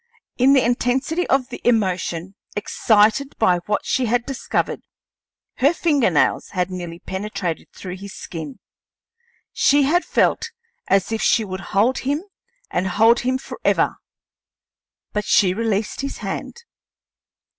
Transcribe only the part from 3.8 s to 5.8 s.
she had discovered, her